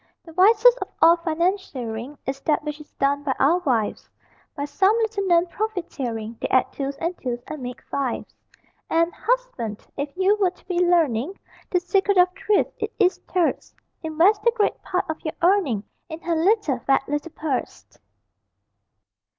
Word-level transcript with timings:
The 0.25 0.33
wisest 0.33 0.79
of 0.81 0.87
all 0.99 1.17
financiering 1.17 2.17
Is 2.25 2.39
that 2.41 2.63
which 2.63 2.81
is 2.81 2.91
done 2.93 3.21
by 3.21 3.35
our 3.37 3.59
wives: 3.59 4.09
By 4.55 4.65
some 4.65 4.95
little 4.97 5.27
known 5.27 5.45
profiteering 5.45 6.37
They 6.41 6.47
add 6.47 6.71
twos 6.73 6.95
and 6.95 7.15
twos 7.19 7.39
and 7.45 7.61
make 7.61 7.83
fives; 7.83 8.33
And, 8.89 9.13
husband, 9.13 9.85
if 9.97 10.09
you 10.17 10.35
would 10.39 10.59
be 10.67 10.79
learning 10.83 11.37
The 11.69 11.79
secret 11.79 12.17
of 12.17 12.29
thrift, 12.33 12.73
it 12.81 12.91
is 12.97 13.19
terse: 13.31 13.75
Invest 14.01 14.41
the 14.41 14.49
great 14.55 14.81
part 14.81 15.05
of 15.07 15.23
your 15.23 15.35
earning 15.43 15.83
In 16.09 16.19
her 16.21 16.35
little, 16.35 16.79
fat 16.79 17.07
little 17.07 17.31
purse. 17.33 17.85